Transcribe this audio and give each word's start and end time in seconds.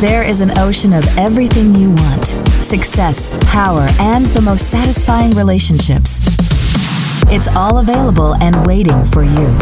There 0.00 0.22
is 0.22 0.42
an 0.42 0.58
ocean 0.58 0.92
of 0.92 1.04
everything 1.16 1.74
you 1.74 1.88
want 1.88 2.26
success, 2.62 3.32
power, 3.50 3.86
and 3.98 4.26
the 4.26 4.42
most 4.42 4.68
satisfying 4.68 5.30
relationships. 5.30 6.20
It's 7.32 7.48
all 7.56 7.78
available 7.78 8.34
and 8.42 8.66
waiting 8.66 9.06
for 9.06 9.22
you. 9.22 9.56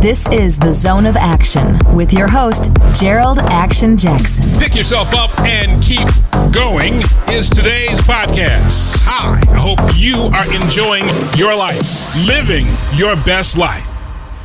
This 0.00 0.26
is 0.32 0.58
the 0.58 0.72
Zone 0.72 1.06
of 1.06 1.16
Action 1.16 1.78
with 1.94 2.12
your 2.12 2.26
host, 2.26 2.72
Jerold 2.92 3.38
Action 3.50 3.96
Jackson. 3.96 4.58
Pick 4.60 4.74
yourself 4.74 5.14
up 5.14 5.30
and 5.46 5.80
keep 5.80 6.08
going 6.52 6.94
is 7.30 7.48
today's 7.48 8.00
podcast. 8.00 8.98
Hi, 9.06 9.40
I 9.54 9.60
hope 9.60 9.78
you 9.94 10.28
are 10.34 10.60
enjoying 10.60 11.04
your 11.36 11.56
life, 11.56 12.16
living 12.26 12.66
your 12.96 13.14
best 13.24 13.56
life. 13.56 13.86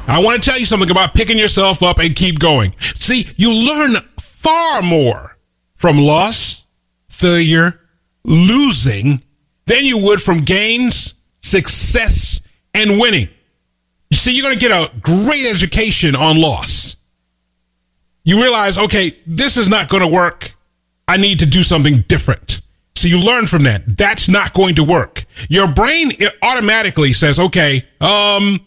I 0.07 0.21
want 0.23 0.43
to 0.43 0.47
tell 0.47 0.59
you 0.59 0.67
something 0.67 0.91
about 0.91 1.15
picking 1.15 1.39
yourself 1.39 1.81
up 1.81 1.97
and 1.97 2.15
keep 2.15 2.37
going. 2.37 2.73
See, 2.77 3.25
you 3.35 3.51
learn 3.51 3.95
far 4.43 4.81
more 4.81 5.37
from 5.75 5.97
loss, 5.97 6.65
failure, 7.09 7.79
losing 8.25 9.23
than 9.65 9.85
you 9.85 9.97
would 10.03 10.21
from 10.21 10.39
gains, 10.39 11.21
success, 11.39 12.41
and 12.73 12.99
winning. 12.99 13.29
You 14.09 14.17
see, 14.17 14.35
you're 14.35 14.43
going 14.43 14.59
to 14.59 14.59
get 14.59 14.71
a 14.71 14.91
great 14.99 15.45
education 15.49 16.15
on 16.15 16.39
loss. 16.39 16.97
You 18.23 18.41
realize, 18.41 18.77
okay, 18.77 19.11
this 19.25 19.57
is 19.57 19.69
not 19.69 19.89
going 19.89 20.03
to 20.03 20.13
work. 20.13 20.51
I 21.07 21.17
need 21.17 21.39
to 21.39 21.45
do 21.45 21.63
something 21.63 22.01
different. 22.07 22.61
So 22.95 23.07
you 23.07 23.25
learn 23.25 23.47
from 23.47 23.63
that. 23.63 23.83
That's 23.85 24.29
not 24.29 24.53
going 24.53 24.75
to 24.75 24.83
work. 24.83 25.23
Your 25.49 25.71
brain 25.71 26.11
automatically 26.41 27.13
says, 27.13 27.39
okay, 27.39 27.85
um, 27.99 28.59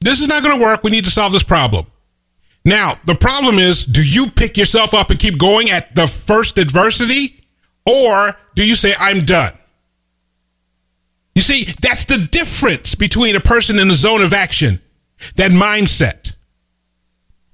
this 0.00 0.20
is 0.20 0.28
not 0.28 0.42
going 0.42 0.58
to 0.58 0.62
work. 0.62 0.82
We 0.82 0.90
need 0.90 1.04
to 1.04 1.10
solve 1.10 1.32
this 1.32 1.44
problem. 1.44 1.86
Now, 2.68 2.94
the 3.06 3.14
problem 3.14 3.58
is 3.58 3.86
do 3.86 4.04
you 4.04 4.26
pick 4.28 4.58
yourself 4.58 4.92
up 4.92 5.10
and 5.10 5.18
keep 5.18 5.38
going 5.38 5.70
at 5.70 5.94
the 5.94 6.06
first 6.06 6.58
adversity? 6.58 7.42
Or 7.86 8.32
do 8.54 8.62
you 8.62 8.76
say, 8.76 8.92
I'm 8.98 9.24
done? 9.24 9.54
You 11.34 11.40
see, 11.40 11.64
that's 11.80 12.04
the 12.04 12.28
difference 12.30 12.94
between 12.94 13.36
a 13.36 13.40
person 13.40 13.78
in 13.78 13.88
the 13.88 13.94
zone 13.94 14.20
of 14.20 14.34
action, 14.34 14.80
that 15.36 15.50
mindset. 15.50 16.34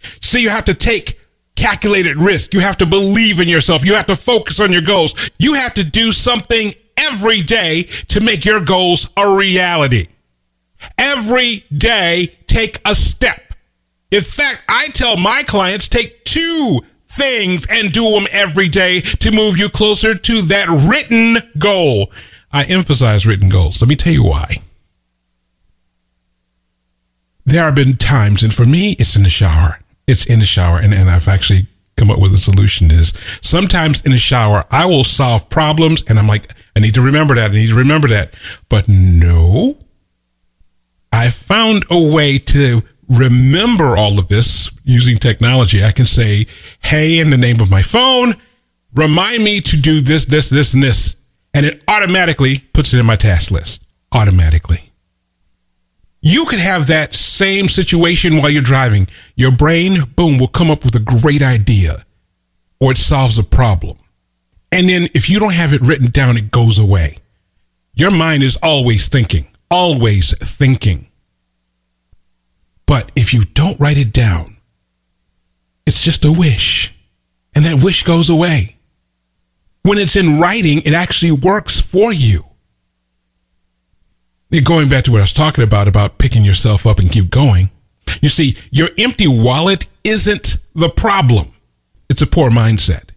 See, 0.00 0.42
you 0.42 0.50
have 0.50 0.64
to 0.64 0.74
take 0.74 1.20
calculated 1.54 2.16
risk. 2.16 2.52
You 2.52 2.60
have 2.60 2.78
to 2.78 2.86
believe 2.86 3.38
in 3.38 3.48
yourself. 3.48 3.84
You 3.84 3.94
have 3.94 4.06
to 4.06 4.16
focus 4.16 4.58
on 4.58 4.72
your 4.72 4.82
goals. 4.82 5.30
You 5.38 5.54
have 5.54 5.74
to 5.74 5.84
do 5.84 6.10
something 6.10 6.72
every 6.96 7.40
day 7.42 7.84
to 8.08 8.20
make 8.20 8.44
your 8.44 8.64
goals 8.64 9.12
a 9.16 9.36
reality. 9.36 10.08
Every 10.98 11.64
day, 11.76 12.36
take 12.48 12.80
a 12.84 12.96
step. 12.96 13.43
In 14.14 14.20
fact, 14.20 14.62
I 14.68 14.86
tell 14.94 15.16
my 15.16 15.42
clients 15.44 15.88
take 15.88 16.22
two 16.22 16.78
things 17.02 17.66
and 17.68 17.90
do 17.90 18.12
them 18.12 18.28
every 18.30 18.68
day 18.68 19.00
to 19.00 19.32
move 19.32 19.58
you 19.58 19.68
closer 19.68 20.14
to 20.14 20.42
that 20.42 20.68
written 20.88 21.38
goal. 21.58 22.12
I 22.52 22.62
emphasize 22.66 23.26
written 23.26 23.48
goals. 23.48 23.82
Let 23.82 23.88
me 23.88 23.96
tell 23.96 24.12
you 24.12 24.22
why. 24.22 24.54
There 27.44 27.64
have 27.64 27.74
been 27.74 27.96
times, 27.96 28.44
and 28.44 28.54
for 28.54 28.64
me, 28.64 28.92
it's 29.00 29.16
in 29.16 29.24
the 29.24 29.28
shower. 29.28 29.80
It's 30.06 30.26
in 30.26 30.38
the 30.38 30.44
shower, 30.46 30.78
and, 30.78 30.94
and 30.94 31.10
I've 31.10 31.26
actually 31.26 31.66
come 31.96 32.08
up 32.08 32.20
with 32.20 32.32
a 32.34 32.38
solution 32.38 32.92
is 32.92 33.12
sometimes 33.42 34.02
in 34.02 34.12
the 34.12 34.18
shower, 34.18 34.62
I 34.70 34.86
will 34.86 35.02
solve 35.02 35.50
problems, 35.50 36.04
and 36.08 36.20
I'm 36.20 36.28
like, 36.28 36.52
I 36.76 36.80
need 36.80 36.94
to 36.94 37.02
remember 37.02 37.34
that. 37.34 37.50
I 37.50 37.54
need 37.54 37.68
to 37.68 37.74
remember 37.74 38.06
that. 38.08 38.34
But 38.68 38.86
no, 38.88 39.76
I 41.12 41.30
found 41.30 41.84
a 41.90 42.14
way 42.14 42.38
to 42.38 42.82
remember 43.08 43.96
all 43.96 44.18
of 44.18 44.28
this 44.28 44.70
using 44.84 45.16
technology. 45.16 45.82
I 45.82 45.92
can 45.92 46.04
say, 46.04 46.46
Hey, 46.82 47.18
in 47.18 47.30
the 47.30 47.38
name 47.38 47.60
of 47.60 47.70
my 47.70 47.82
phone, 47.82 48.34
remind 48.94 49.44
me 49.44 49.60
to 49.60 49.76
do 49.76 50.00
this, 50.00 50.24
this, 50.24 50.50
this, 50.50 50.74
and 50.74 50.82
this. 50.82 51.22
And 51.52 51.64
it 51.66 51.82
automatically 51.86 52.58
puts 52.72 52.94
it 52.94 53.00
in 53.00 53.06
my 53.06 53.16
task 53.16 53.50
list. 53.50 53.88
Automatically. 54.12 54.90
You 56.20 56.46
could 56.46 56.58
have 56.58 56.86
that 56.86 57.12
same 57.12 57.68
situation 57.68 58.36
while 58.36 58.50
you're 58.50 58.62
driving. 58.62 59.08
Your 59.36 59.52
brain, 59.52 59.98
boom, 60.16 60.38
will 60.38 60.48
come 60.48 60.70
up 60.70 60.84
with 60.84 60.94
a 60.96 61.20
great 61.20 61.42
idea 61.42 62.04
or 62.80 62.92
it 62.92 62.98
solves 62.98 63.38
a 63.38 63.44
problem. 63.44 63.98
And 64.72 64.88
then 64.88 65.08
if 65.14 65.28
you 65.28 65.38
don't 65.38 65.54
have 65.54 65.72
it 65.72 65.82
written 65.82 66.10
down, 66.10 66.36
it 66.36 66.50
goes 66.50 66.78
away. 66.78 67.16
Your 67.94 68.10
mind 68.10 68.42
is 68.42 68.58
always 68.62 69.08
thinking 69.08 69.46
always 69.74 70.32
thinking. 70.38 71.08
But 72.94 73.10
if 73.16 73.34
you 73.34 73.42
don't 73.54 73.80
write 73.80 73.98
it 73.98 74.12
down, 74.12 74.56
it's 75.84 76.04
just 76.04 76.24
a 76.24 76.30
wish, 76.30 76.94
and 77.52 77.64
that 77.64 77.82
wish 77.82 78.04
goes 78.04 78.30
away. 78.30 78.76
When 79.82 79.98
it's 79.98 80.14
in 80.14 80.38
writing, 80.38 80.78
it 80.78 80.94
actually 80.94 81.32
works 81.32 81.80
for 81.80 82.12
you. 82.12 82.44
Going 84.64 84.88
back 84.88 85.02
to 85.04 85.10
what 85.10 85.18
I 85.18 85.22
was 85.22 85.32
talking 85.32 85.64
about, 85.64 85.88
about 85.88 86.18
picking 86.18 86.44
yourself 86.44 86.86
up 86.86 87.00
and 87.00 87.10
keep 87.10 87.30
going. 87.30 87.72
You 88.22 88.28
see, 88.28 88.56
your 88.70 88.90
empty 88.96 89.26
wallet 89.26 89.88
isn't 90.04 90.58
the 90.76 90.88
problem. 90.88 91.52
It's 92.08 92.22
a 92.22 92.28
poor 92.28 92.50
mindset. 92.50 93.10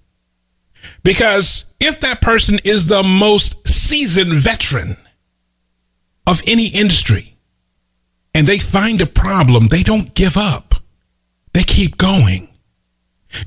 Because 1.03 1.71
if 1.79 1.99
that 1.99 2.19
person 2.21 2.57
is 2.63 2.87
the 2.87 3.03
most 3.03 3.67
seasoned 3.67 4.33
veteran, 4.33 4.97
of 6.25 6.41
any 6.47 6.67
industry 6.73 7.36
and 8.37 8.45
they 8.45 8.59
find 8.59 9.01
a 9.01 9.07
problem, 9.07 9.65
they 9.65 9.81
don't 9.81 10.13
give 10.13 10.37
up. 10.37 10.75
They 11.53 11.63
keep 11.63 11.97
going. 11.97 12.47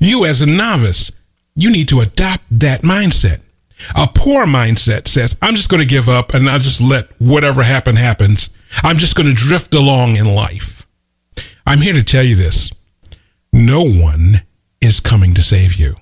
You, 0.01 0.25
as 0.25 0.41
a 0.41 0.45
novice, 0.45 1.23
you 1.55 1.71
need 1.71 1.87
to 1.89 2.01
adopt 2.01 2.43
that 2.59 2.81
mindset. 2.81 3.41
A 3.95 4.09
poor 4.13 4.45
mindset 4.45 5.07
says, 5.07 5.37
I'm 5.41 5.55
just 5.55 5.69
going 5.69 5.81
to 5.81 5.87
give 5.87 6.09
up 6.09 6.33
and 6.33 6.49
I'll 6.49 6.59
just 6.59 6.81
let 6.81 7.05
whatever 7.19 7.63
happen 7.63 7.95
happens. 7.95 8.49
I'm 8.83 8.97
just 8.97 9.15
going 9.15 9.29
to 9.29 9.33
drift 9.33 9.73
along 9.73 10.17
in 10.17 10.25
life. 10.25 10.85
I'm 11.65 11.79
here 11.79 11.93
to 11.93 12.03
tell 12.03 12.23
you 12.23 12.35
this. 12.35 12.69
No 13.53 13.85
one 13.85 14.41
is 14.81 14.99
coming 14.99 15.33
to 15.35 15.41
save 15.41 15.75
you. 15.75 15.95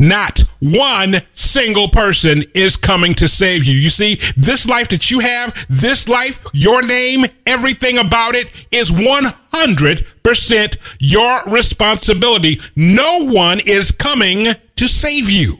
Not 0.00 0.44
one 0.60 1.16
single 1.32 1.88
person 1.88 2.44
is 2.54 2.76
coming 2.76 3.14
to 3.14 3.26
save 3.26 3.64
you. 3.64 3.74
You 3.74 3.90
see, 3.90 4.14
this 4.36 4.68
life 4.68 4.88
that 4.90 5.10
you 5.10 5.18
have, 5.18 5.66
this 5.68 6.08
life, 6.08 6.38
your 6.52 6.82
name, 6.82 7.24
everything 7.46 7.98
about 7.98 8.36
it 8.36 8.66
is 8.70 8.92
100% 8.92 10.96
your 11.00 11.40
responsibility. 11.52 12.60
No 12.76 13.26
one 13.26 13.58
is 13.66 13.90
coming 13.90 14.46
to 14.76 14.88
save 14.88 15.28
you. 15.28 15.56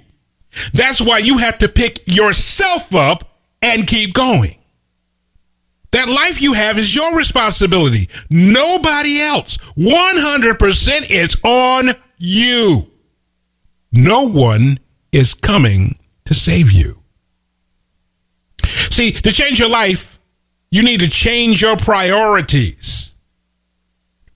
That's 0.73 1.01
why 1.01 1.19
you 1.19 1.39
have 1.39 1.59
to 1.59 1.69
pick 1.69 2.07
yourself 2.07 2.95
up 2.95 3.25
and 3.61 3.89
keep 3.89 4.15
going. 4.15 4.55
That 5.91 6.09
life 6.09 6.41
you 6.41 6.53
have 6.53 6.79
is 6.79 6.95
your 6.95 7.17
responsibility. 7.17 8.09
Nobody 8.31 9.21
else. 9.21 9.57
100% 9.77 11.11
is 11.11 11.41
on 11.43 11.89
you. 12.19 12.88
No 13.93 14.29
one 14.29 14.79
is 15.13 15.35
coming 15.35 15.99
to 16.25 16.35
save 16.35 16.71
you. 16.73 17.03
See, 18.91 19.13
to 19.13 19.31
change 19.31 19.59
your 19.59 19.71
life, 19.71 20.19
you 20.71 20.83
need 20.83 21.01
to 21.01 21.09
change 21.09 21.63
your 21.63 21.77
priorities. 21.77 23.13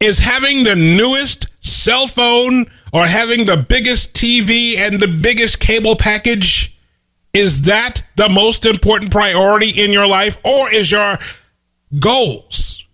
Is 0.01 0.19
having 0.19 0.65
the 0.65 0.75
newest 0.75 1.47
cell 1.65 2.07
phone 2.07 2.67
or 2.93 3.07
having 3.07 3.45
the 3.45 3.65
biggest 3.69 4.15
TV 4.15 4.77
and 4.77 4.99
the 4.99 5.09
biggest 5.09 5.61
cable 5.61 5.97
package, 5.97 6.79
is 7.33 7.62
that 7.62 8.03
the 8.17 8.29
most 8.29 8.67
important 8.67 9.11
priority 9.11 9.83
in 9.83 9.91
your 9.91 10.07
life? 10.07 10.39
Or 10.45 10.73
is 10.73 10.91
your 10.91 11.17
goals? 11.99 12.87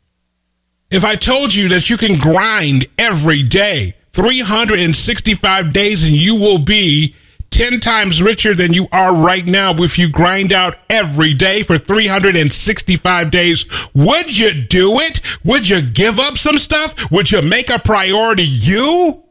If 0.90 1.04
I 1.04 1.14
told 1.16 1.54
you 1.54 1.68
that 1.70 1.90
you 1.90 1.96
can 1.96 2.18
grind 2.18 2.86
every 2.98 3.42
day, 3.42 3.94
365 4.18 5.72
days, 5.72 6.02
and 6.02 6.12
you 6.12 6.34
will 6.34 6.58
be 6.58 7.14
10 7.50 7.78
times 7.78 8.20
richer 8.20 8.52
than 8.52 8.72
you 8.72 8.88
are 8.90 9.14
right 9.14 9.46
now 9.46 9.72
if 9.76 9.96
you 9.96 10.10
grind 10.10 10.52
out 10.52 10.74
every 10.90 11.32
day 11.34 11.62
for 11.62 11.78
365 11.78 13.30
days. 13.30 13.88
Would 13.94 14.36
you 14.36 14.64
do 14.64 14.98
it? 14.98 15.20
Would 15.44 15.68
you 15.68 15.82
give 15.82 16.18
up 16.18 16.36
some 16.36 16.58
stuff? 16.58 17.12
Would 17.12 17.30
you 17.30 17.42
make 17.48 17.70
a 17.70 17.78
priority 17.78 18.42
you? 18.42 19.22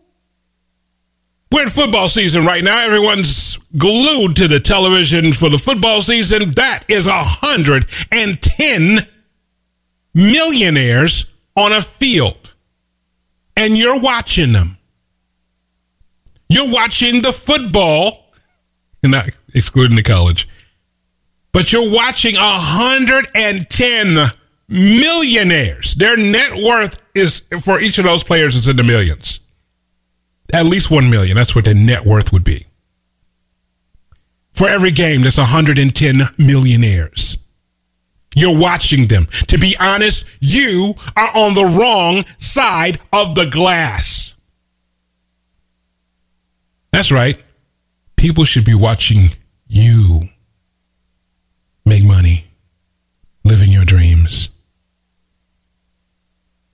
We're 1.52 1.64
in 1.64 1.70
football 1.70 2.08
season 2.08 2.46
right 2.46 2.64
now. 2.64 2.86
Everyone's 2.86 3.58
glued 3.78 4.38
to 4.38 4.48
the 4.48 4.62
television 4.62 5.34
for 5.34 5.50
the 5.50 5.58
football 5.58 6.02
season. 6.02 6.52
That 6.52 6.86
is 6.88 7.08
110 7.08 9.00
millionaires 10.14 11.34
on 11.58 11.74
a 11.74 11.82
field. 11.82 12.54
And 13.58 13.78
you're 13.78 14.00
watching 14.00 14.54
them. 14.54 14.77
You're 16.50 16.72
watching 16.72 17.22
the 17.22 17.32
football, 17.32 18.32
not 19.04 19.30
excluding 19.54 19.96
the 19.96 20.04
college, 20.04 20.48
but 21.52 21.74
you're 21.74 21.92
watching 21.92 22.36
110 22.36 24.18
millionaires. 24.70 25.96
Their 25.96 26.18
net 26.18 26.52
worth 26.64 27.04
is 27.16 27.48
for 27.62 27.80
each 27.80 27.98
of 27.98 28.06
those 28.06 28.24
players 28.24 28.56
is 28.56 28.68
in 28.68 28.76
the 28.78 28.84
millions. 28.84 29.40
At 30.54 30.66
least 30.66 30.90
1 30.90 31.10
million. 31.10 31.36
That's 31.36 31.56
what 31.56 31.66
their 31.66 31.74
net 31.74 32.06
worth 32.06 32.32
would 32.32 32.44
be. 32.44 32.66
For 34.54 34.68
every 34.68 34.92
game, 34.92 35.22
there's 35.22 35.38
110 35.38 36.20
millionaires. 36.38 37.38
You're 38.36 38.58
watching 38.58 39.08
them. 39.08 39.26
To 39.48 39.58
be 39.58 39.76
honest, 39.80 40.26
you 40.40 40.94
are 41.16 41.30
on 41.36 41.54
the 41.54 41.78
wrong 41.80 42.24
side 42.38 42.98
of 43.12 43.36
the 43.36 43.48
glass. 43.52 44.27
That's 46.92 47.12
right. 47.12 47.42
People 48.16 48.46
should 48.46 48.66
be 48.66 48.76
watching 48.76 49.30
you 49.68 50.22
make 51.86 52.04
money, 52.04 52.46
living 53.44 53.72
your 53.72 53.86
dreams. 53.86 54.50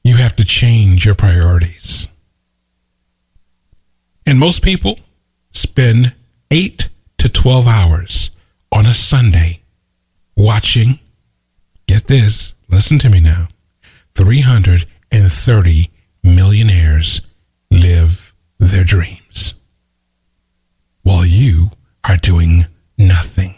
You 0.03 0.17
have 0.17 0.35
to 0.37 0.45
change 0.45 1.05
your 1.05 1.15
priorities. 1.15 2.07
And 4.25 4.39
most 4.39 4.63
people 4.63 4.99
spend 5.51 6.13
8 6.49 6.89
to 7.17 7.29
12 7.29 7.67
hours 7.67 8.31
on 8.71 8.85
a 8.85 8.93
Sunday 8.93 9.61
watching, 10.35 10.99
get 11.87 12.07
this, 12.07 12.55
listen 12.69 12.97
to 12.99 13.09
me 13.09 13.19
now, 13.19 13.47
330 14.15 15.89
millionaires 16.23 17.33
live 17.69 18.33
their 18.59 18.83
dreams 18.83 19.62
while 21.03 21.25
you 21.25 21.67
are 22.09 22.17
doing 22.17 22.65
nothing. 22.97 23.55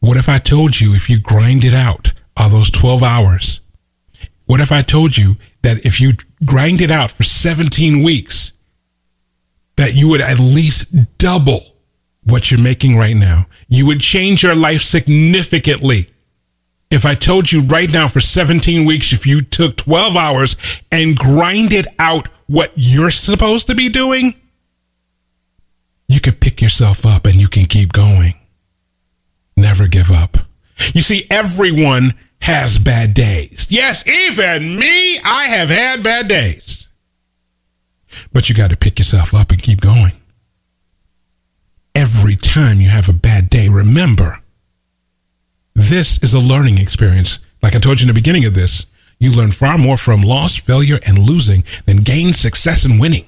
What 0.00 0.16
if 0.16 0.28
I 0.28 0.38
told 0.38 0.80
you 0.80 0.94
if 0.94 1.10
you 1.10 1.20
grind 1.20 1.64
it 1.64 1.74
out, 1.74 2.12
all 2.36 2.48
those 2.48 2.70
12 2.70 3.02
hours? 3.02 3.60
What 4.46 4.60
if 4.60 4.72
I 4.72 4.82
told 4.82 5.16
you 5.16 5.36
that 5.62 5.84
if 5.84 6.00
you 6.00 6.12
grind 6.44 6.80
it 6.80 6.90
out 6.90 7.10
for 7.10 7.24
17 7.24 8.02
weeks, 8.02 8.52
that 9.76 9.94
you 9.94 10.08
would 10.08 10.20
at 10.20 10.38
least 10.38 11.18
double 11.18 11.60
what 12.24 12.50
you're 12.50 12.62
making 12.62 12.96
right 12.96 13.16
now? 13.16 13.46
You 13.68 13.86
would 13.88 14.00
change 14.00 14.42
your 14.42 14.54
life 14.54 14.80
significantly. 14.80 16.06
If 16.90 17.04
I 17.04 17.14
told 17.14 17.52
you 17.52 17.60
right 17.62 17.92
now 17.92 18.08
for 18.08 18.20
17 18.20 18.86
weeks, 18.86 19.12
if 19.12 19.26
you 19.26 19.42
took 19.42 19.76
12 19.76 20.16
hours 20.16 20.56
and 20.90 21.16
grind 21.16 21.72
it 21.72 21.86
out 21.98 22.28
what 22.48 22.72
you're 22.74 23.10
supposed 23.10 23.68
to 23.68 23.74
be 23.74 23.88
doing, 23.88 24.34
you 26.08 26.20
can 26.20 26.34
pick 26.34 26.60
yourself 26.60 27.06
up 27.06 27.26
and 27.26 27.36
you 27.36 27.46
can 27.48 27.66
keep 27.66 27.92
going. 27.92 28.34
Never 29.56 29.86
give 29.86 30.10
up. 30.10 30.38
You 30.94 31.02
see, 31.02 31.26
everyone 31.30 32.12
has 32.40 32.78
bad 32.78 33.14
days. 33.14 33.66
Yes, 33.70 34.06
even 34.08 34.78
me, 34.78 35.18
I 35.18 35.46
have 35.48 35.68
had 35.68 36.02
bad 36.02 36.28
days. 36.28 36.88
But 38.32 38.48
you 38.48 38.54
got 38.54 38.70
to 38.70 38.76
pick 38.76 38.98
yourself 38.98 39.34
up 39.34 39.50
and 39.50 39.62
keep 39.62 39.80
going. 39.80 40.12
Every 41.94 42.36
time 42.36 42.78
you 42.78 42.88
have 42.88 43.08
a 43.08 43.12
bad 43.12 43.50
day, 43.50 43.68
remember, 43.68 44.38
this 45.74 46.22
is 46.22 46.32
a 46.32 46.38
learning 46.38 46.78
experience. 46.78 47.44
Like 47.62 47.74
I 47.74 47.80
told 47.80 48.00
you 48.00 48.04
in 48.04 48.08
the 48.08 48.18
beginning 48.18 48.44
of 48.44 48.54
this, 48.54 48.86
you 49.18 49.36
learn 49.36 49.50
far 49.50 49.78
more 49.78 49.96
from 49.96 50.22
loss, 50.22 50.56
failure, 50.56 50.98
and 51.06 51.18
losing 51.18 51.64
than 51.86 51.98
gain, 51.98 52.32
success, 52.32 52.84
and 52.84 53.00
winning. 53.00 53.24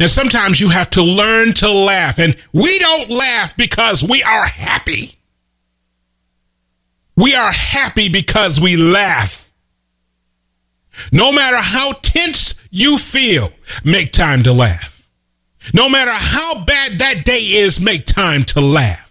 And 0.00 0.10
sometimes 0.10 0.60
you 0.60 0.68
have 0.68 0.90
to 0.90 1.02
learn 1.02 1.54
to 1.54 1.70
laugh. 1.70 2.18
And 2.18 2.36
we 2.52 2.78
don't 2.78 3.10
laugh 3.10 3.56
because 3.56 4.04
we 4.08 4.22
are 4.22 4.46
happy. 4.46 5.12
We 7.16 7.34
are 7.34 7.50
happy 7.50 8.08
because 8.08 8.60
we 8.60 8.76
laugh. 8.76 9.52
No 11.10 11.32
matter 11.32 11.56
how 11.58 11.92
tense 12.02 12.66
you 12.70 12.98
feel, 12.98 13.48
make 13.84 14.12
time 14.12 14.42
to 14.42 14.52
laugh. 14.52 15.08
No 15.74 15.88
matter 15.88 16.12
how 16.14 16.64
bad 16.64 16.92
that 16.92 17.24
day 17.24 17.40
is, 17.40 17.80
make 17.80 18.04
time 18.04 18.42
to 18.42 18.60
laugh. 18.60 19.07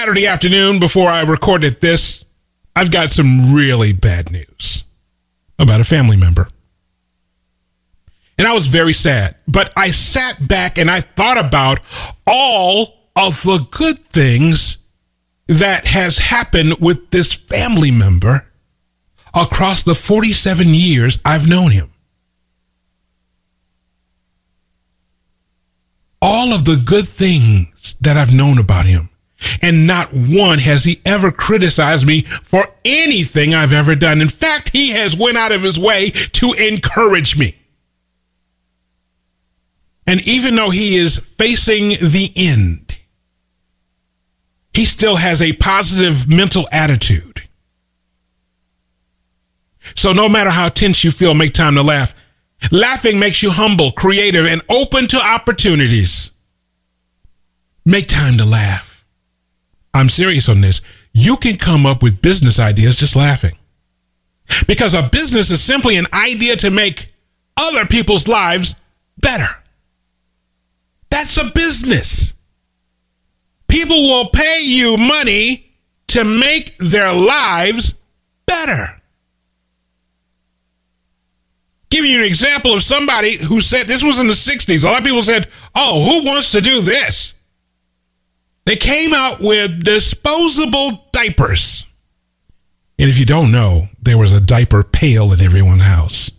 Saturday 0.00 0.28
afternoon, 0.28 0.78
before 0.78 1.08
I 1.08 1.22
recorded 1.22 1.80
this, 1.80 2.24
I've 2.76 2.92
got 2.92 3.10
some 3.10 3.52
really 3.52 3.92
bad 3.92 4.30
news 4.30 4.84
about 5.58 5.80
a 5.80 5.84
family 5.84 6.16
member. 6.16 6.46
And 8.38 8.46
I 8.46 8.54
was 8.54 8.68
very 8.68 8.92
sad, 8.92 9.34
but 9.48 9.72
I 9.76 9.90
sat 9.90 10.46
back 10.46 10.78
and 10.78 10.88
I 10.88 11.00
thought 11.00 11.44
about 11.44 11.80
all 12.28 13.10
of 13.16 13.42
the 13.42 13.66
good 13.72 13.98
things 13.98 14.78
that 15.48 15.84
has 15.84 16.18
happened 16.18 16.74
with 16.78 17.10
this 17.10 17.36
family 17.36 17.90
member 17.90 18.46
across 19.34 19.82
the 19.82 19.96
47 19.96 20.68
years 20.68 21.18
I've 21.24 21.48
known 21.48 21.72
him. 21.72 21.90
All 26.22 26.54
of 26.54 26.64
the 26.64 26.80
good 26.86 27.08
things 27.08 27.96
that 28.00 28.16
I've 28.16 28.32
known 28.32 28.58
about 28.58 28.86
him. 28.86 29.08
And 29.62 29.86
not 29.86 30.08
one 30.12 30.58
has 30.58 30.84
he 30.84 31.00
ever 31.04 31.30
criticized 31.30 32.06
me 32.06 32.22
for 32.22 32.64
anything 32.84 33.54
I've 33.54 33.72
ever 33.72 33.94
done. 33.94 34.20
In 34.20 34.28
fact, 34.28 34.70
he 34.70 34.90
has 34.90 35.16
went 35.16 35.36
out 35.36 35.52
of 35.52 35.62
his 35.62 35.78
way 35.78 36.10
to 36.10 36.52
encourage 36.54 37.38
me. 37.38 37.54
And 40.06 40.26
even 40.26 40.56
though 40.56 40.70
he 40.70 40.96
is 40.96 41.18
facing 41.18 41.90
the 41.90 42.32
end, 42.34 42.96
he 44.72 44.84
still 44.84 45.16
has 45.16 45.42
a 45.42 45.52
positive 45.52 46.28
mental 46.28 46.66
attitude. 46.72 47.42
So 49.94 50.12
no 50.12 50.28
matter 50.28 50.50
how 50.50 50.68
tense 50.68 51.04
you 51.04 51.10
feel, 51.10 51.34
make 51.34 51.52
time 51.52 51.74
to 51.74 51.82
laugh. 51.82 52.14
Laughing 52.72 53.18
makes 53.18 53.42
you 53.42 53.50
humble, 53.50 53.92
creative, 53.92 54.46
and 54.46 54.62
open 54.68 55.06
to 55.08 55.16
opportunities. 55.18 56.30
Make 57.84 58.08
time 58.08 58.36
to 58.38 58.44
laugh. 58.44 58.87
I'm 59.98 60.08
serious 60.08 60.48
on 60.48 60.60
this. 60.60 60.80
You 61.12 61.36
can 61.36 61.56
come 61.56 61.84
up 61.84 62.02
with 62.02 62.22
business 62.22 62.60
ideas 62.60 62.96
just 62.96 63.16
laughing. 63.16 63.56
Because 64.66 64.94
a 64.94 65.08
business 65.10 65.50
is 65.50 65.62
simply 65.62 65.96
an 65.96 66.06
idea 66.12 66.56
to 66.56 66.70
make 66.70 67.12
other 67.56 67.84
people's 67.84 68.28
lives 68.28 68.76
better. 69.18 69.62
That's 71.10 71.36
a 71.36 71.50
business. 71.54 72.32
People 73.66 73.96
will 73.96 74.30
pay 74.30 74.60
you 74.62 74.96
money 74.96 75.72
to 76.08 76.24
make 76.24 76.78
their 76.78 77.12
lives 77.12 78.00
better. 78.46 79.02
Give 81.90 82.04
you 82.04 82.18
an 82.18 82.24
example 82.26 82.72
of 82.72 82.82
somebody 82.82 83.36
who 83.36 83.60
said 83.60 83.86
this 83.86 84.04
was 84.04 84.20
in 84.20 84.26
the 84.26 84.32
60s. 84.32 84.84
A 84.84 84.86
lot 84.86 85.00
of 85.00 85.04
people 85.04 85.22
said, 85.22 85.48
Oh, 85.74 86.04
who 86.04 86.24
wants 86.26 86.52
to 86.52 86.60
do 86.60 86.80
this? 86.80 87.34
They 88.68 88.76
came 88.76 89.14
out 89.14 89.38
with 89.40 89.82
disposable 89.82 90.90
diapers. 91.10 91.86
And 92.98 93.08
if 93.08 93.18
you 93.18 93.24
don't 93.24 93.50
know, 93.50 93.88
there 94.02 94.18
was 94.18 94.32
a 94.32 94.42
diaper 94.42 94.84
pail 94.84 95.32
in 95.32 95.40
everyone's 95.40 95.84
house. 95.84 96.30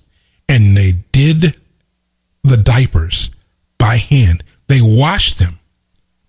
And 0.47 0.77
they 0.77 0.91
did 1.11 1.57
the 2.43 2.57
diapers 2.57 3.35
by 3.79 3.95
hand. 3.95 4.43
They 4.67 4.77
washed 4.79 5.39
them, 5.39 5.57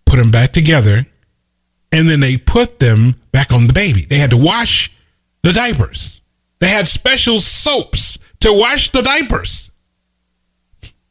put 0.07 0.17
them 0.17 0.31
back 0.31 0.55
together, 0.55 1.05
and 1.93 2.09
then 2.09 2.21
they 2.21 2.39
put 2.39 2.79
them 2.79 3.17
back 3.31 3.53
on 3.53 3.67
the 3.67 3.75
baby. 3.75 4.07
They 4.07 4.17
had 4.17 4.31
to 4.31 4.43
wash 4.43 4.97
the 5.43 5.53
diapers. 5.53 6.23
They 6.61 6.69
had 6.69 6.89
special 6.89 7.41
soaps 7.41 8.17
to 8.41 8.55
wash 8.55 8.89
the 8.89 9.03
diapers. 9.03 9.71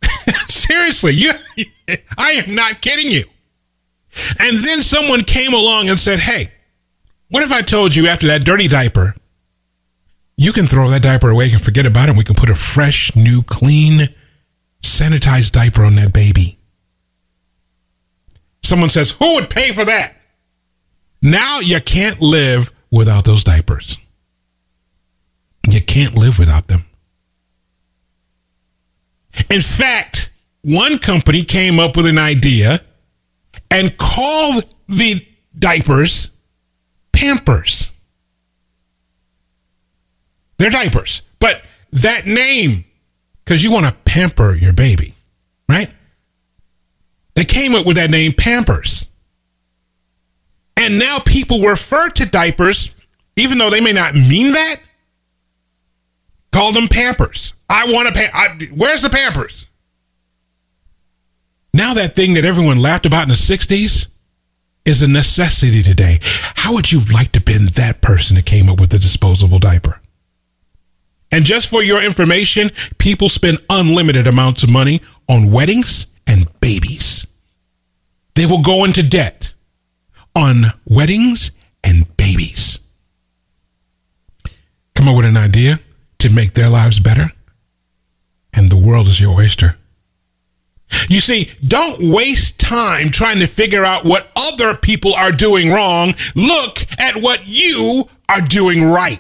Seriously, 0.48 1.13
you, 1.13 1.31
I 2.17 2.31
am 2.31 2.55
not 2.55 2.81
kidding 2.81 3.12
you. 3.12 3.25
And 4.39 4.58
then 4.58 4.82
someone 4.82 5.24
came 5.24 5.54
along 5.54 5.89
and 5.89 6.00
said, 6.00 6.20
Hey, 6.20 6.51
what 7.30 7.44
if 7.44 7.51
I 7.51 7.62
told 7.62 7.96
you 7.96 8.08
after 8.08 8.28
that 8.28 8.44
dirty 8.44 8.68
diaper, 8.68 9.13
you 10.36 10.51
can 10.51 10.66
throw 10.66 10.89
that 10.89 11.04
diaper 11.04 11.30
away 11.30 11.51
and 11.51 11.62
forget 11.62 11.86
about 11.86 12.06
it, 12.06 12.10
and 12.10 12.18
we 12.18 12.24
can 12.24 12.36
put 12.36 12.50
a 12.50 12.56
fresh, 12.56 13.16
new, 13.16 13.44
clean, 13.44 14.08
sanitized 14.82 15.51
diaper 15.51 15.84
on 15.84 15.96
that 15.96 16.13
baby? 16.13 16.58
Someone 18.63 18.89
says, 18.89 19.12
Who 19.12 19.36
would 19.36 19.50
pay 19.50 19.72
for 19.72 19.86
that? 19.86 20.16
Now 21.22 21.60
you 21.60 21.80
can't 21.82 22.22
live 22.22 22.72
without 22.92 23.25
those 23.25 23.44
diapers. 23.44 23.98
You 25.70 25.82
can't 25.82 26.16
live 26.16 26.39
without 26.39 26.68
them. 26.68 26.86
In 29.50 29.62
fact, 29.62 30.32
one 30.63 31.00
company 31.00 31.44
came 31.44 31.80
up 31.80 31.96
with 31.96 32.06
an 32.06 32.18
idea 32.18 32.82
and 33.71 33.97
called 33.97 34.63
the 34.88 35.21
diapers 35.57 36.29
Pampers. 37.11 37.91
They're 40.57 40.69
diapers, 40.69 41.21
but 41.39 41.61
that 41.91 42.25
name, 42.25 42.85
because 43.43 43.63
you 43.63 43.71
want 43.71 43.85
to 43.85 43.93
pamper 44.05 44.53
your 44.53 44.73
baby, 44.73 45.13
right? 45.67 45.93
They 47.35 47.45
came 47.45 47.75
up 47.75 47.85
with 47.85 47.95
that 47.95 48.11
name 48.11 48.33
Pampers. 48.33 49.07
And 50.75 50.99
now 50.99 51.19
people 51.25 51.61
refer 51.61 52.09
to 52.09 52.25
diapers, 52.25 52.93
even 53.38 53.57
though 53.57 53.69
they 53.69 53.81
may 53.81 53.93
not 53.93 54.13
mean 54.13 54.51
that, 54.51 54.77
call 56.51 56.73
them 56.73 56.88
Pampers. 56.89 57.53
I 57.69 57.85
want 57.88 58.09
a 58.09 58.11
pam- 58.11 58.59
Where's 58.77 59.01
the 59.01 59.09
Pampers? 59.09 59.68
Now 61.73 61.93
that 61.93 62.13
thing 62.13 62.33
that 62.33 62.45
everyone 62.45 62.81
laughed 62.81 63.05
about 63.05 63.23
in 63.23 63.29
the 63.29 63.35
60s 63.35 64.13
is 64.85 65.03
a 65.03 65.07
necessity 65.07 65.81
today. 65.81 66.19
How 66.55 66.73
would 66.73 66.91
you 66.91 67.01
liked 67.13 67.33
to 67.33 67.41
been 67.41 67.65
that 67.75 68.01
person 68.01 68.35
that 68.35 68.45
came 68.45 68.69
up 68.69 68.79
with 68.79 68.89
the 68.89 68.97
disposable 68.97 69.59
diaper? 69.59 70.01
And 71.31 71.45
just 71.45 71.69
for 71.69 71.83
your 71.83 72.03
information, 72.03 72.69
people 72.97 73.29
spend 73.29 73.59
unlimited 73.69 74.25
amounts 74.25 74.63
of 74.63 74.71
money 74.71 75.01
on 75.27 75.51
weddings 75.51 76.19
and 76.25 76.47
babies. 76.59 77.27
They 78.35 78.45
will 78.45 78.63
go 78.63 78.83
into 78.83 79.07
debt 79.07 79.53
on 80.35 80.63
weddings 80.85 81.51
and 81.83 82.05
babies. 82.17 82.89
Come 84.95 85.07
up 85.07 85.17
with 85.17 85.25
an 85.25 85.38
idea 85.38 85.79
to 86.19 86.29
make 86.29 86.53
their 86.53 86.69
lives 86.69 86.99
better, 86.99 87.27
and 88.53 88.69
the 88.69 88.77
world 88.77 89.07
is 89.07 89.21
your 89.21 89.39
oyster. 89.39 89.78
You 91.10 91.20
see, 91.20 91.51
don't 91.68 92.13
waste 92.13 92.60
time 92.60 93.10
trying 93.10 93.39
to 93.39 93.48
figure 93.48 93.84
out 93.84 94.06
what 94.06 94.32
other 94.36 94.78
people 94.78 95.13
are 95.16 95.32
doing 95.32 95.72
wrong. 95.72 96.13
Look 96.36 96.78
at 97.00 97.16
what 97.16 97.42
you 97.46 98.04
are 98.30 98.42
doing 98.42 98.84
right. 98.84 99.20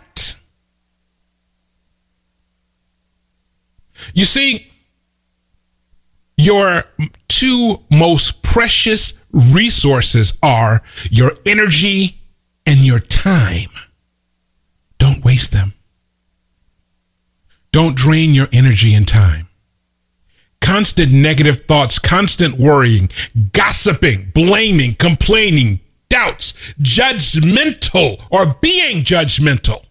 You 4.13 4.25
see, 4.25 4.67
your 6.37 6.83
two 7.27 7.75
most 7.91 8.43
precious 8.43 9.25
resources 9.33 10.37
are 10.43 10.81
your 11.09 11.31
energy 11.45 12.21
and 12.65 12.79
your 12.79 12.99
time. 12.99 13.69
Don't 14.99 15.25
waste 15.25 15.51
them. 15.51 15.73
Don't 17.71 17.95
drain 17.95 18.33
your 18.33 18.47
energy 18.53 18.93
and 18.93 19.07
time. 19.07 19.48
Constant 20.69 21.11
negative 21.11 21.61
thoughts, 21.61 21.97
constant 21.97 22.59
worrying, 22.59 23.09
gossiping, 23.53 24.29
blaming, 24.35 24.93
complaining, 24.93 25.79
doubts, 26.09 26.53
judgmental, 26.79 28.23
or 28.29 28.53
being 28.61 29.03
judgmental. 29.03 29.83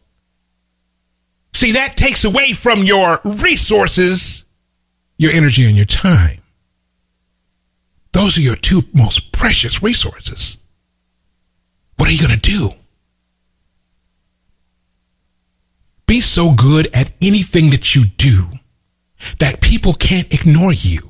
See, 1.52 1.72
that 1.72 1.96
takes 1.96 2.24
away 2.24 2.52
from 2.52 2.84
your 2.84 3.18
resources, 3.42 4.44
your 5.16 5.32
energy, 5.32 5.66
and 5.66 5.74
your 5.74 5.84
time. 5.84 6.42
Those 8.12 8.38
are 8.38 8.42
your 8.42 8.54
two 8.54 8.82
most 8.94 9.32
precious 9.32 9.82
resources. 9.82 10.58
What 11.96 12.08
are 12.08 12.12
you 12.12 12.24
going 12.24 12.38
to 12.38 12.50
do? 12.50 12.68
Be 16.06 16.20
so 16.20 16.54
good 16.54 16.86
at 16.94 17.10
anything 17.20 17.70
that 17.70 17.96
you 17.96 18.04
do 18.04 18.44
that 19.40 19.60
people 19.60 19.92
can't 19.92 20.32
ignore 20.32 20.72
you. 20.72 21.00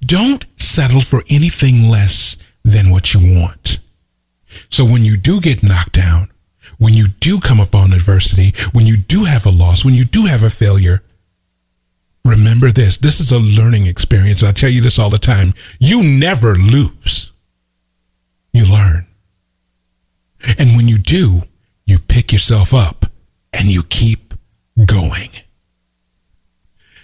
Don't 0.00 0.44
settle 0.60 1.00
for 1.00 1.22
anything 1.30 1.88
less 1.88 2.36
than 2.64 2.90
what 2.90 3.14
you 3.14 3.40
want. 3.40 3.78
So 4.70 4.84
when 4.84 5.04
you 5.04 5.16
do 5.16 5.40
get 5.40 5.62
knocked 5.62 5.92
down, 5.92 6.30
when 6.78 6.94
you 6.94 7.06
do 7.20 7.40
come 7.40 7.60
upon 7.60 7.92
adversity, 7.92 8.52
when 8.72 8.86
you 8.86 8.96
do 8.96 9.24
have 9.24 9.46
a 9.46 9.50
loss, 9.50 9.84
when 9.84 9.94
you 9.94 10.04
do 10.04 10.26
have 10.26 10.42
a 10.42 10.50
failure, 10.50 11.02
remember 12.24 12.70
this. 12.70 12.98
This 12.98 13.20
is 13.20 13.30
a 13.32 13.62
learning 13.62 13.86
experience. 13.86 14.42
I 14.42 14.52
tell 14.52 14.70
you 14.70 14.80
this 14.80 14.98
all 14.98 15.10
the 15.10 15.18
time. 15.18 15.54
You 15.78 16.02
never 16.02 16.54
lose. 16.54 17.32
You 18.52 18.70
learn. 18.72 19.06
And 20.58 20.76
when 20.76 20.88
you 20.88 20.98
do, 20.98 21.40
you 21.86 21.98
pick 22.08 22.32
yourself 22.32 22.74
up 22.74 23.06
and 23.52 23.68
you 23.68 23.82
keep 23.88 24.21
going. 24.86 25.51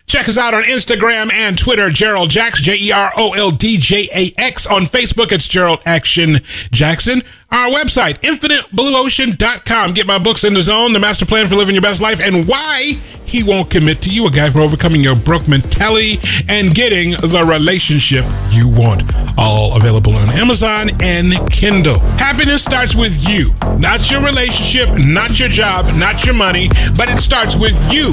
Check 0.08 0.26
us 0.26 0.38
out 0.38 0.54
on 0.54 0.62
Instagram 0.62 1.30
and 1.30 1.58
Twitter, 1.58 1.90
Jerold 1.90 2.30
Jax, 2.30 2.62
J 2.62 2.76
E 2.80 2.92
R 2.92 3.10
O 3.18 3.34
L 3.36 3.50
D 3.50 3.76
J 3.76 4.08
A 4.14 4.32
X. 4.40 4.66
On 4.66 4.84
Facebook, 4.84 5.32
it's 5.32 5.46
Jerold 5.46 5.82
Action 5.84 6.36
Jackson. 6.72 7.20
Our 7.52 7.68
website, 7.68 8.18
infiniteblueocean.com. 8.20 9.92
Get 9.92 10.06
my 10.06 10.18
books 10.18 10.44
in 10.44 10.54
the 10.54 10.62
zone, 10.62 10.94
The 10.94 10.98
Master 10.98 11.26
Plan 11.26 11.46
for 11.46 11.56
Living 11.56 11.74
Your 11.74 11.82
Best 11.82 12.00
Life, 12.00 12.20
and 12.22 12.48
why 12.48 12.96
he 13.26 13.42
won't 13.42 13.70
commit 13.70 14.00
to 14.02 14.10
you, 14.10 14.26
a 14.26 14.30
guide 14.30 14.54
for 14.54 14.60
overcoming 14.60 15.02
your 15.02 15.14
broke 15.14 15.46
mentality 15.46 16.18
and 16.48 16.74
getting 16.74 17.10
the 17.10 17.44
relationship 17.46 18.24
you 18.50 18.66
want. 18.66 19.02
All 19.36 19.76
available 19.76 20.16
on 20.16 20.30
Amazon 20.30 20.88
and 21.02 21.34
Kindle. 21.50 21.98
Happiness 22.16 22.64
starts 22.64 22.94
with 22.94 23.28
you, 23.28 23.52
not 23.78 24.10
your 24.10 24.24
relationship, 24.24 24.88
not 24.98 25.38
your 25.38 25.50
job, 25.50 25.84
not 25.98 26.24
your 26.24 26.34
money, 26.34 26.68
but 26.96 27.10
it 27.10 27.18
starts 27.18 27.56
with 27.56 27.76
you 27.92 28.10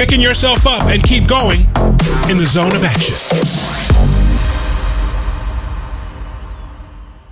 picking 0.00 0.22
yourself 0.22 0.66
up 0.66 0.88
and 0.88 1.02
keep 1.02 1.28
going 1.28 1.60
in 2.30 2.38
the 2.38 2.46
zone 2.48 2.74
of 2.74 2.82
action. 2.82 4.19